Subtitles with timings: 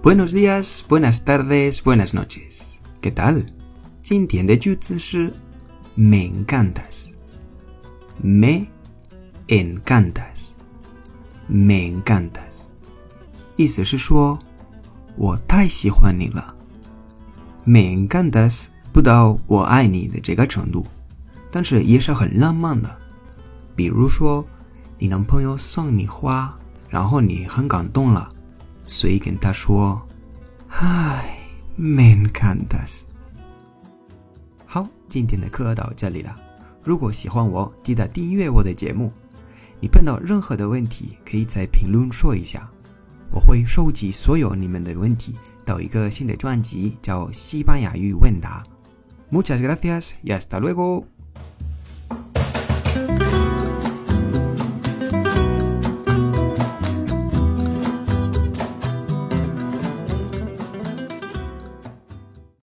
[0.00, 2.82] Buenos días, buenas tardes, buenas noches.
[3.02, 3.44] ¿Qué tal?
[4.00, 5.34] 今天的句子是
[5.96, 7.10] me encantas.
[8.18, 8.68] Me
[9.48, 10.50] encantas.
[11.48, 12.66] Me encantas.
[13.56, 14.38] 意思是说，
[15.16, 16.54] 我太喜欢你了。
[17.64, 20.86] Me encantas 不到我爱你的这个程度，
[21.50, 22.98] 但是也是很浪漫的。
[23.74, 24.46] 比如说，
[24.96, 26.56] 你男朋友送你花，
[26.88, 28.28] 然后你很感动了。
[28.88, 30.00] 所以跟他说
[30.66, 31.38] ：“嗨
[31.76, 33.02] ，me encantas。”
[34.66, 36.36] 好，今天的课到这里了。
[36.82, 39.12] 如果喜欢我，记得订阅我的节目。
[39.80, 42.68] 你碰到任何的问题，可以在评论说一下，
[43.30, 48.62] 我会收集所有你们的问题到一个新的专辑，叫《西班牙语问答》。
[49.30, 51.04] Muchas gracias y hasta luego。